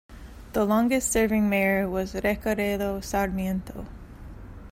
[0.53, 3.85] The longest serving Mayor was Recaredo Sarmiento.